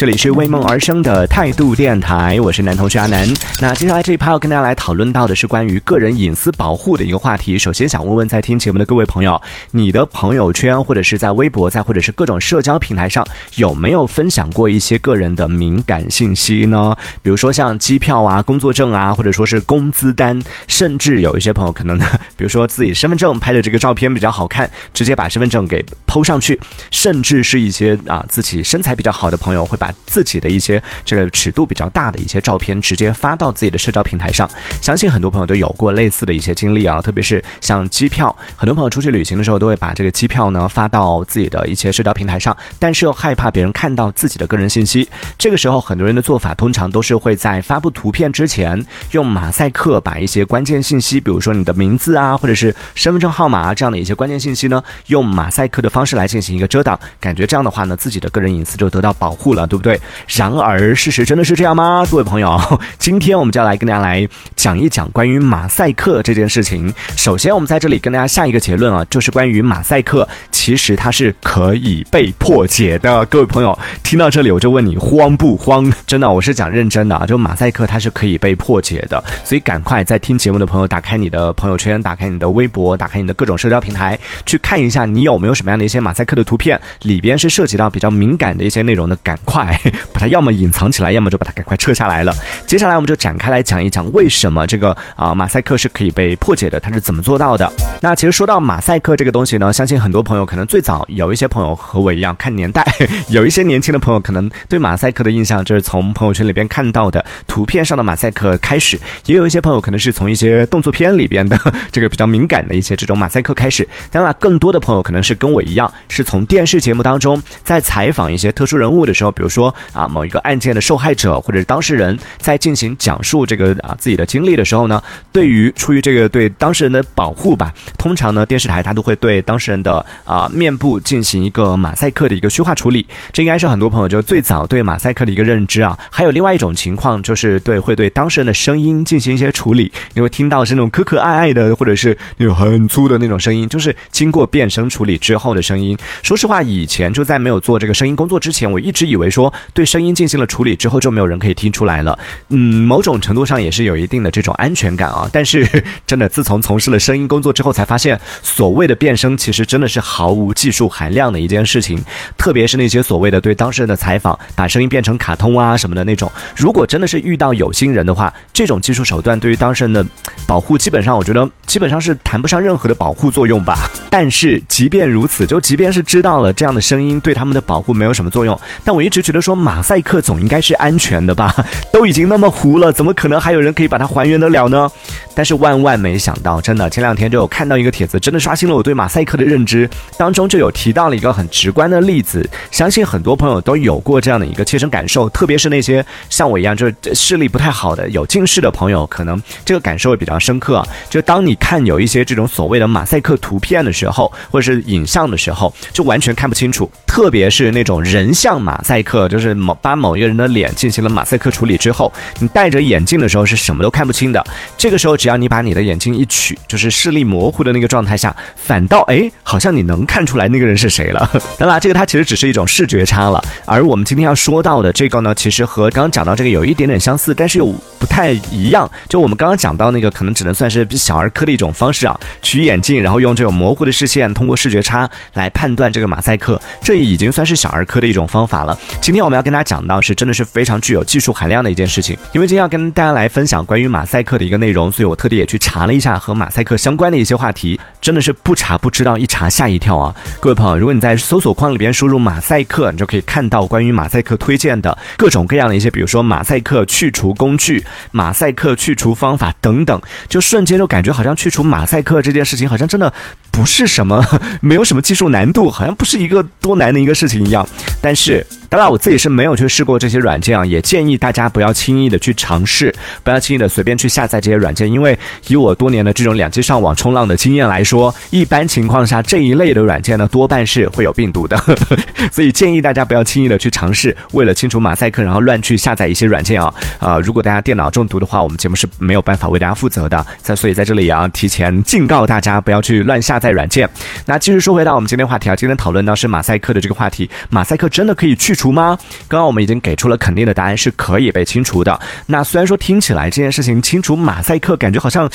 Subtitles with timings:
[0.00, 3.28] 这里是为梦而生的态度电台，我是男同学阿南。
[3.60, 7.58] 那接下来这一趴要跟大家来讨论到的是关于个人隐私保护的一个话题。
[7.58, 9.38] 首先想问问在听节目的各位朋友，
[9.72, 13.26] 你的朋友圈或者是在微博，在或者是各种社交平台上，
[13.56, 16.96] 有没有分享过一些个人的敏感信息呢？
[17.20, 22.06] 比如说像机票啊、工作证啊，或者说是工资单，甚至有一些朋友可能呢，
[22.38, 26.58] 比如说自己身份证拍的这个照片比较好看，直接把身份证给抛上去，
[26.90, 34.48] 甚至是一些啊自己身材比较好的朋友会把自己的一些这个尺度比较大的一些照片直接发到自己的社交平台上，
[34.80, 45.08] 相信很多朋友都有过类似的一些经历啊，特别是像机票，很多朋友出去旅行的时候都会把这个机票呢发到自己的一些社交平台上，但是又害怕别人看到自己的个人信息，
[45.38, 60.00] 这个时候很多人的做法通常都是会在发布图片之前用马赛克把一些关键信息，比如说你的名字啊，或者是身份证号码啊这样的一些关键信息呢，用马赛克的方式来进行一个遮挡，感觉这样的话呢，自己的个人隐私就得到保护了，对对？
[60.28, 62.06] 然而，事实真的是这样吗？
[62.10, 62.58] 各位朋友，
[62.98, 66.92] 今天我们就要来跟大家来讲一讲关于马赛克这件事情。
[67.16, 73.24] 首先，我们在这里跟大家下一个结论啊，就是关于马赛克，其实它是可以被破解的。
[73.26, 75.90] 各位朋友，听到这里我就问你慌不慌？
[76.06, 89.69] 真的，我是讲认真的啊，就马赛克它是可以被破解的，所以赶快在听节目的朋友打开你的朋友圈，打开你的微博，打开你的各种社交平台，去看一下你有没有什么样的一些马赛克的图片，里边是涉及到比较敏感的一些内容的，赶快
[90.12, 92.34] 把它要么隐藏起来，要么就把它赶快撤下来了。
[92.66, 97.70] 接下来我们就展开来讲一讲为什么这个啊马赛克是可以被破解的，它是怎么做到的？
[98.00, 102.84] 那其实说到马赛克这个东西呢，相信很多朋友可能最早有一些朋友和我一样看年代，
[103.28, 111.58] 有一些年轻的朋友可能对马赛克的印象就是从朋友圈里边看到的图片上的马赛克开始，也有一些朋友可能是从一些动作片里边的
[111.90, 113.86] 这个比较敏感的一些这种马赛克开始。
[114.10, 135.98] 当然，更多的朋友可能是跟我一样，是从电视节目当中在采访一些特殊人物的时候，比如说说啊某一个案件的受害者或者是当事人，在进行讲述这个啊自己的经历的时候呢，对于出于这个对当事人的保护吧，通常呢电视台它都会对当事人的啊面部进行一个马赛克的一个虚化处理，这应该是很多朋友就最早对马赛克的一个认知啊。
[136.10, 145.98] 还有另外一种情况就是对会对当事人的声音进行一些处理，你会听到是那种可可爱爱的或者是那种很粗的那种声音，就是经过变声处理之后的声音。
[146.22, 152.18] 说实话，以前就在没有做这个声音工作之前，我一直以为说对声音进行了处理之后就没有人可以听出来了。
[152.48, 155.28] 嗯，某种程度上也是有一定的这种安全感啊。
[155.32, 155.66] 但是
[156.06, 162.02] 真的，自从从事了声音工作之后，才发现所谓的变声其实真的是毫无技术含量的一件事情。
[162.36, 170.04] 特别是那些所谓的对当事人的采访，把声音变成卡通啊什么的那种，如果真的是遇到有心人的话，这种技术手段对于当事人的
[170.46, 173.88] 保护，基本上我觉得基本上是谈不上任何的保护作用吧。
[174.10, 181.54] 但是即便如此，就即便是知道了这样的声音对他们的保护没有什么作用，但我一直觉得说马赛克总应该是安全的吧？
[181.92, 184.90] 都已经那么糊了，怎么可能还有人可以把它还原得了呢？
[185.34, 189.88] 但是万万没想到，真的前两天就有看到一个帖子，真的刷新了我对马赛克的认知。
[190.18, 200.86] 当中就有提到了一个很直观的例子，相信很多朋友都有过这样的一个切身感受，特别是那些像我一样就是视力不太好的有近视的朋友，可能这个感受会比较深刻。
[201.08, 206.90] 就当你看有一些这种所谓的马赛克图片的时候，或者是影像的时候，就完全看不清楚。
[207.06, 214.44] 特别是那种人像马赛克，就是某把某一个人的脸进行了马赛克处理之后，你戴着眼镜的时候是什么都看不清的。
[214.76, 221.30] 这个时候，只要你把你的眼镜一取，就是视力模糊的那个状态下，反倒哎，好像你能看出来那个人是谁了。
[221.58, 223.42] 当然，这个它其实只是一种视觉差了。
[223.64, 227.66] 而我们今天要说到的这个呢，其实和刚刚讲到这个有一点点相似，但是又
[227.98, 228.90] 不太一样。
[229.08, 238.78] 就我们刚刚讲到那个，可能只能算是小儿科的一种方式啊，取眼镜，然后用这种模糊的视线，通过视觉差来判断这个马赛克，这已经算是小儿科的一种方法了。
[239.10, 250.14] 今天我们要跟大家讲到是真的是非常具有技术含量的一件事情，因为今天要跟大家来分享关于马赛克的一个内容，所以我特地也去查了一下和马赛克相关的一些话题，真的是不查不知道，一查吓一跳啊！
[250.38, 263.12] 各位朋友，如果你在搜索框里边输入马赛克，你就可以看到关于马赛克推荐的各种各样的一些，比如说马赛克去除工具、马赛克去除方法等等，就瞬间就感觉好像去除马赛克这件事情好像真的
[263.50, 264.24] 不是什么，
[264.60, 267.68] 没有什么技术难度，好像不是一个多难的一个事情一样。
[268.00, 272.94] 但是，当然我自己是没有去试过这些软件啊，也建议大家不要轻易的去尝试，
[273.24, 275.18] 不要轻易的随便去下载这些软件，因为
[275.48, 281.60] 以我多年的这种两 G 上网冲浪的经验来说，一般情况下这一类的软件呢，多半是会有病毒的，
[282.30, 287.18] 所以建议大家不要轻易的去尝试，为了清除马赛克，然后乱去下载一些软件啊啊！
[287.18, 290.24] 如果大家电脑中毒的话，我们节目是没有办法为大家负责的。
[290.42, 293.88] 在所以在这里也要提前警告大家，不要去乱下载软件。
[294.26, 298.70] 那继续说回到我们今天话题啊，今天讨论到是马赛克的这个话题，马赛克真的可以去除除。
[298.70, 298.96] 吗？
[299.26, 301.98] 刚刚我们已经给出了肯定的答案，是可以被清除的。
[302.26, 305.28] 那虽然说听起来这件事情清除马赛克感觉好像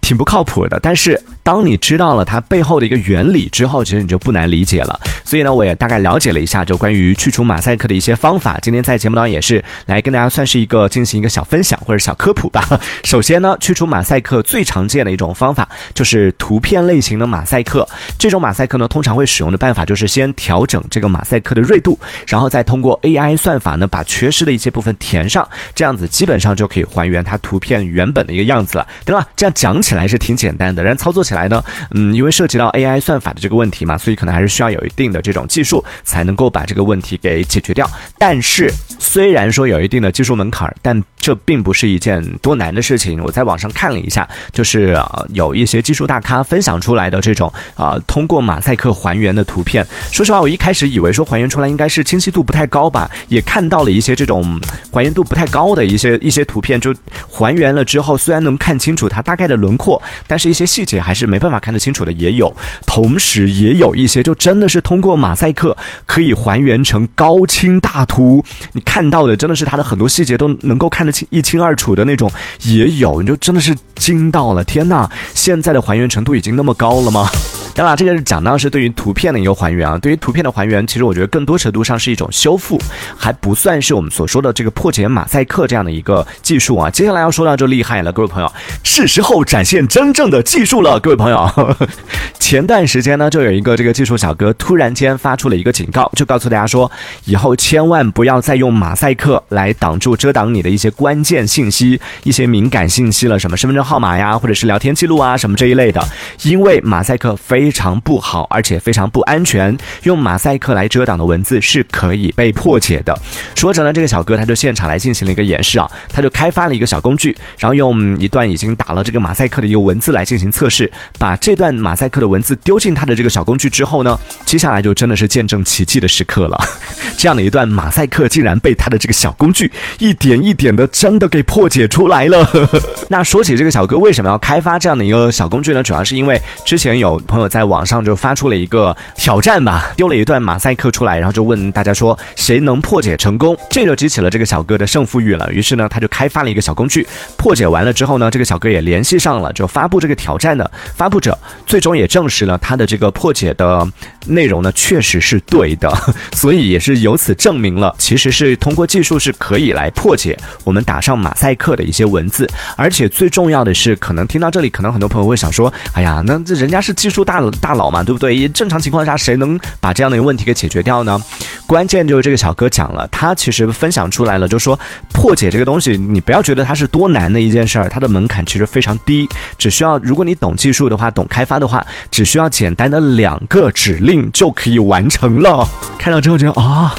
[0.00, 5.00] 挺不靠谱的，但是当你知道了它背后的一个原理之后，其实你就不难理解了。
[5.24, 8.58] 所以呢，我也大概了解了一下，就关于去除马赛克的一些方法。
[8.60, 12.62] 今天在节目当中也是来跟大家算是一个进行一个小分享或者小科普吧。
[13.02, 17.88] 首先呢，去除马赛克最常见的一种方法就是图片类型的马赛克。
[18.18, 29.26] 这种马赛克呢，通常会使用的办法就是先调整这个马赛克的锐度，然后再通过 AI 算法呢，把缺失的一些部分填上，这样子基本上就可以还原它图片原本的一个样子了，对吧？
[29.34, 31.62] 这样讲起来是挺简单的，然操作起来来呢，
[31.92, 35.22] 嗯，因为涉及到 AI 算法的这个问题嘛，所以可能还是需要有一定的。
[35.28, 37.86] 这种技术才能够把这个问题给解决掉。
[38.16, 43.22] 但是，虽然说有一定的技术门槛，但这并不是一件多难的事情。
[43.22, 44.98] 我在网上看了一下，就是
[45.34, 49.86] 有一些技术大咖分享出来的这种啊，通过马赛克还原的图片。
[50.10, 54.58] 说实话，我一开始以为说还原出来应该是清晰度不太高吧，也看到了一些这种
[54.90, 56.94] 还原度不太高的一些一些图片，就
[57.28, 62.50] 还原了之后，虽然能看清楚它大概的轮廓，但是一些细节还是没办法看得清楚的，也有。
[62.86, 65.18] 同时，也有一些就真的是通过。
[65.18, 65.76] 马赛克
[66.06, 72.30] 可以还原成高清大图，你看到的真的是它的很多细节都能够看得清一清二楚的那种，
[72.62, 77.28] 也有，你就真的是惊到了，天呐，现在的还原程度已经那么高了吗？
[77.74, 79.96] 当然，这个是讲到是对于图片的一个还原啊。
[79.98, 82.80] 对于图片的还原，其实我觉得更多程度上是一种修复，
[83.16, 86.90] 还不算是我们所说的这个破解马赛克这样的一个技术啊。
[86.90, 88.52] 接下来要说到就厉害了，各位朋友，
[88.82, 91.76] 是时候展现真正的技术了，各位朋友。
[92.38, 96.90] 前段时间呢，就有一个这个技术小哥突然间发出了一个警告，就告诉大家说，
[97.24, 106.02] 以后千万不要再用马赛克来挡住遮挡你的一些关键信息、一些敏感信息了，什么身份证号码呀，或者是聊天记录啊，什么这一类的，
[106.42, 107.72] 因为马赛克非。
[107.78, 109.76] 常不好，而且非常不安全。
[110.02, 113.16] 用马赛克来遮挡的文字是可以被破解的。
[113.54, 120.90] 说着呢，这个小哥他就现场来进行了一个演示啊，他就开发了一个小工具，然后用一段已经打了这个马赛克的一个文字来进行测试。
[121.18, 126.58] 把这段马赛克的文字丢进他的这个小工具之后呢，接下来就真的是见证奇迹的时刻了。
[127.16, 132.48] 这样的一段马赛克竟然被他的这个小工具一点一点的真的给破解出来了。
[133.08, 135.82] 那说起这个小哥为什么要开发这样的一个小工具呢？
[135.82, 137.68] 主要是因为之前有朋友在。
[137.68, 145.46] 网上就发出了一个挑战吧，丢了一段马赛克出来，然后就问大家说谁能破解成功，这就激起了这个小哥的胜负欲了。
[145.52, 147.06] 于是呢，他就开发了一个小工具，
[147.36, 151.36] 破解完了之后呢，这个小哥也联系上了就发布这个挑战的发布者，
[151.66, 153.86] 最终也证实了他的这个破解的
[154.26, 155.90] 内容呢确实是对的，
[156.36, 162.46] 所以也是由此证明了其实是通过技术是可以来破解我们打上马赛克的一些文字，
[162.76, 167.38] 而且最重要的是，可能听到这里，可能很多朋友会想说，哎呀，那这人家是技术大。
[167.60, 168.48] 大佬嘛，对不对？
[168.48, 171.20] 正常情况下，谁能把这样的一个问题给解决掉呢？
[171.68, 174.78] 关键就是这个小哥讲了，他其实分享出来了，就说
[175.12, 185.66] 破解这个东西，你不要觉得它是多难的一件事儿，它的门槛其实非常低，只需要如果你懂技术的话，懂开发的话，只需要简单的两个指令就可以完成了。
[185.98, 186.94] 看到之后觉得啊。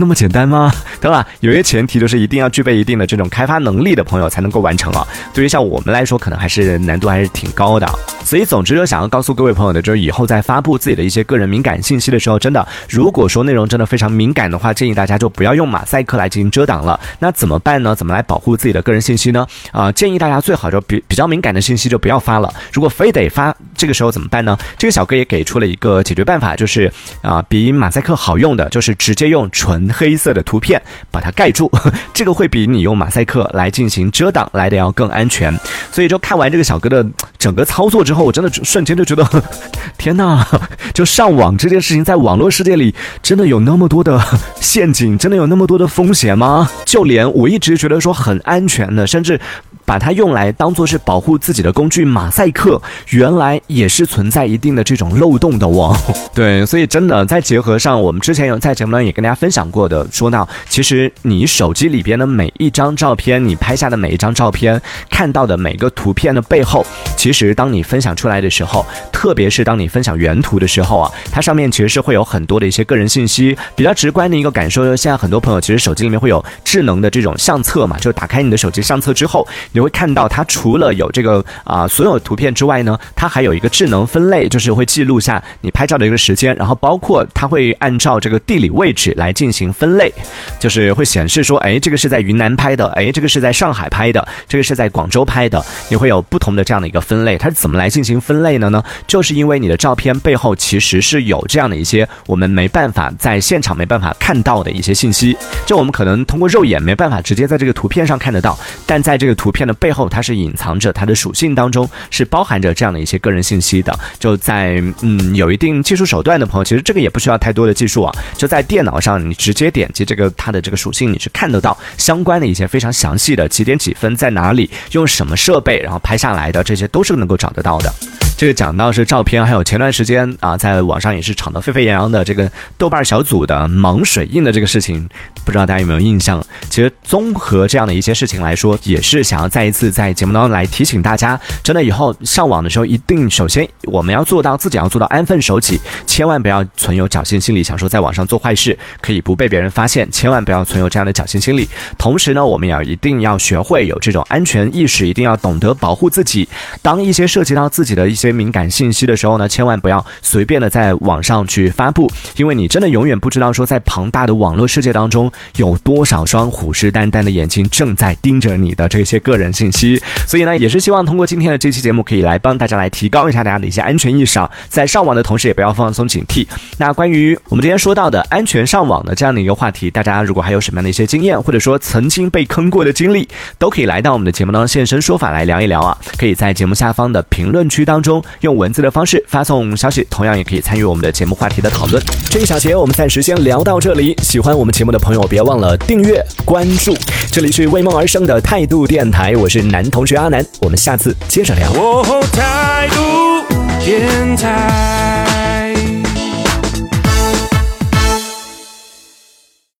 [0.00, 0.72] 那么简单吗？
[1.00, 1.26] 对吧？
[1.40, 5.04] 有些前提就是一定要具备一定的这种开发能力的朋友才能够完成啊。
[5.34, 7.88] 对于像我们来说，可能还是难度还是挺高的。
[8.22, 17.00] 所以，总之，就想要告诉各位朋友的，就是以后在发布自己的一些个人敏感信息的时候，真的，如果说内容真的非常敏感的话，建议大家就不要用马赛克来进行遮挡了。
[17.18, 17.92] 那怎么办呢？
[17.96, 19.44] 怎么来保护自己的个人信息呢？
[19.72, 22.54] 啊，建议大家最好就比比较敏感的信息就不要发了。
[22.72, 24.56] 如果非得得发，这个时候怎么办呢？
[24.78, 26.90] 这个小哥也给出了一个解决办法，就是
[27.22, 29.88] 啊，比马赛克好用的，就是直接用纯。
[29.98, 31.68] 黑色的图片把它盖住，
[32.14, 35.52] 这个会比你用马赛克来进行遮挡来的要更安全。
[35.90, 37.04] 所以就看完这个小哥的
[37.36, 39.26] 整个操作之后，我真的瞬间就觉得，
[39.98, 40.46] 天哪！
[40.94, 44.22] 就上网这件事情，在网络世界里真的有那么多的
[44.60, 46.70] 陷阱，真的有那么多的风险吗？
[46.84, 49.40] 就连我一直觉得说很安全的，甚至。
[49.88, 52.78] 把它用来当做是保护自己的工具，马赛克
[53.08, 55.96] 原来也是存在一定的这种漏洞的哦。
[56.34, 64.78] 对，所以真的再结合上我们之前有在节目中也跟大家分享过的，说到其实你手机里边的每一张照片，你拍下的每一张照片，
[65.08, 66.84] 看到的每个图片的背后，
[67.16, 73.56] 其实当你分享出来的时候，特别是当你分享原图的时候啊，它上面其实是会有很多的一些个人信息。
[73.74, 79.48] 比较直观的一个感受，现在很多朋友其实手机里面会有智能的这种相册嘛，就打开你的手机相册之后。
[79.78, 90.12] 你会看到它除了有这个啊所有图片之外呢，它还有一个智能分类，就是会记录下你拍照的一个时间，然后包括它会按照这个地理位置来进行分类，
[90.58, 97.38] 就是会显示说，哎，这个是在云南拍的，哎，这个是在上海拍的，这个是在广州拍的，你会有不同的这样的一个分类。
[97.38, 98.82] 它是怎么来进行分类的呢？
[99.06, 113.96] 就是因为你的照片背后其实是有这样的一些我们没办法在现场没办法看到的一些信息，就我们可能通过肉眼没办法直接在这个图片上看得到，但在这个图片的背后，它是隐藏着它的属性当中是包含着这样的一些个人信息的。
[114.18, 127.92] 就在嗯有一定技术手段的朋友，其实这个也不需要太多的技术啊，就在电脑上你直接点击这个它的这个属性，你是看得到相关的一些非常详细的几点几分在哪里用什么设备然后拍下来的，这些都是能够找得到的。
[128.38, 135.08] 这个讲到是照片，还有前段时间啊，在网上也是吵得沸沸扬扬的这个豆瓣小组的盲水印的这个事情，
[135.44, 136.40] 不知道大家有没有印象？
[136.70, 151.68] 其实综合这样的一些事情来说，也是想要再一次在节目当中来提醒大家，真的以后上网的时候，一定首先我们要做到自己要做到安分守己，千万不要存有侥幸心理，想说在网上做坏事可以不被别人发现，千万不要存有这样的侥幸心理。
[151.98, 156.48] 同时呢，我们也要一定要学会有这种安全意识，一定要懂得保护自己。
[156.80, 170.00] 当一些涉及到自己的一些敏感信息的时候呢，千万不要随便的在网上去发布，因为你真的永远不知道说在庞大的网络世界当中有多少双虎视眈眈的眼睛正在盯着你的这些个人信息。
[170.26, 176.46] 所以呢，也是希望通过今天的这期节目，可以来帮大家来提高一下大家的一些安全意识啊，在上网的同时也不要放松警惕。
[176.78, 185.96] 那关于我们今天说到的安全上网的这样的一个话题，大家如果还有什么样的一些经验，或者说曾经被坑过的经历，都可以来到我们的节目当中现身说法来聊一聊啊。
[186.16, 192.02] 可以在节目下方的评论区当中用文字的方式发送消息，同样也可以参与我们的节目话题的讨论。
[192.30, 196.96] 这一小节我们暂时先聊到这里，喜欢我们节目的朋友别忘了订阅关注。
[197.30, 201.70] 这里是为梦而生的态度电台，我是男同学阿南，我们下次接着聊。
[201.72, 203.44] 哦，态度
[203.84, 205.27] 电台。